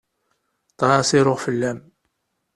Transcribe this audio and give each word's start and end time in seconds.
Aṭas 0.83 1.09
i 1.17 1.19
ruɣ 1.25 1.37
fell-am. 1.45 1.79